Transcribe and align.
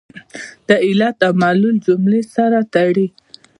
د 0.67 0.69
علت 0.85 1.17
او 1.27 1.33
معلول 1.41 1.75
جملې 1.85 2.21
سره 2.35 2.59
تړي. 2.73 3.07